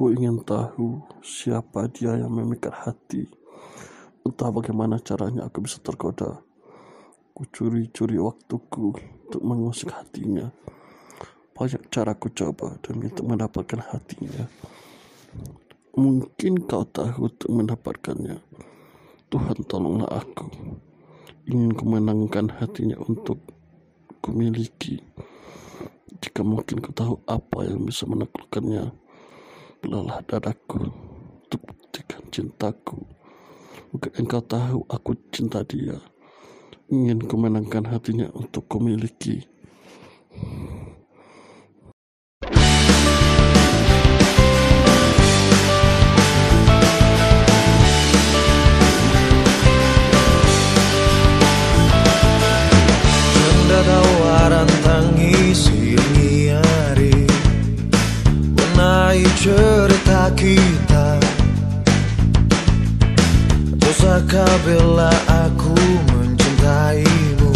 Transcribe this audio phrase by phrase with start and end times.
[0.00, 3.28] Aku ingin tahu siapa dia yang memikat hati.
[4.24, 6.40] Entah bagaimana caranya aku bisa tergoda.
[7.36, 10.48] Ku curi-curi waktuku untuk mengusik hatinya.
[11.52, 14.48] Banyak cara ku coba demi untuk mendapatkan hatinya.
[15.92, 18.40] Mungkin kau tahu untuk mendapatkannya.
[19.28, 20.48] Tuhan tolonglah aku.
[21.44, 23.36] Ingin ku menangkan hatinya untuk
[24.24, 24.96] ku miliki.
[26.24, 28.99] Jika mungkin kau tahu apa yang bisa menaklukkannya,
[29.80, 30.92] belalah dadaku
[31.40, 33.00] untuk buktikan cintaku.
[33.90, 35.98] Mungkin engkau tahu aku cinta dia.
[36.92, 39.42] Ingin ku menangkan hatinya untuk ku miliki.
[59.20, 61.20] Menai cerita kita.
[63.76, 65.76] Dosakah bila aku
[66.08, 67.52] mencintaimu?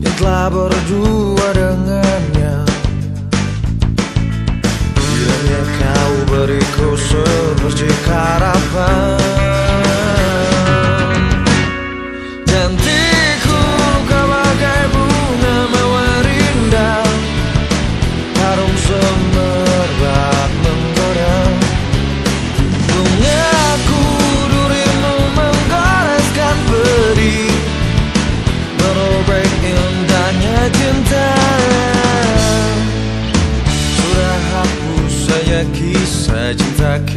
[0.00, 2.56] Yang telah berdua dengannya.
[4.96, 9.23] Kiranya kau beriku seperti harapan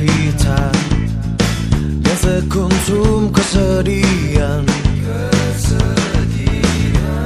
[0.07, 0.71] kita
[2.07, 4.63] Yang sekuntum kesedihan.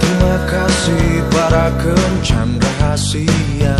[0.01, 3.77] Terima kasih para kencan rahasia.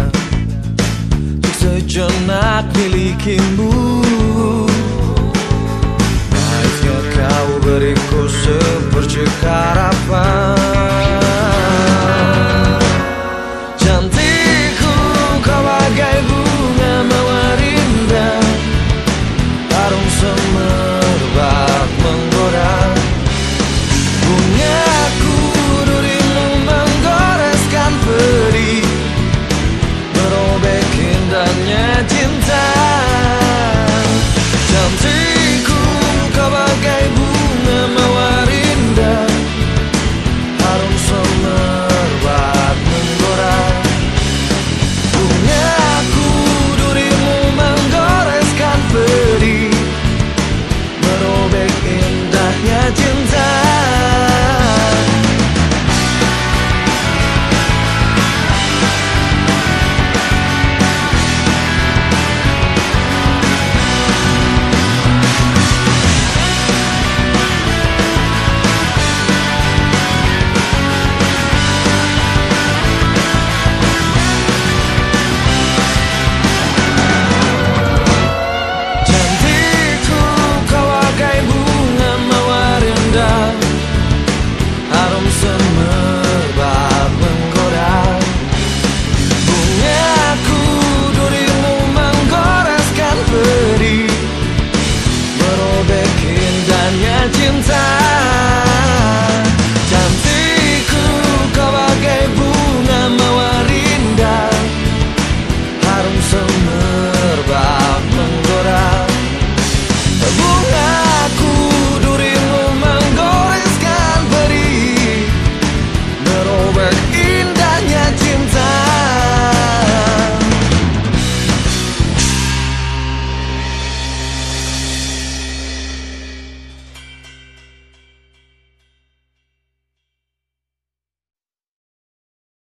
[1.42, 4.02] Untuk sejenak milikimu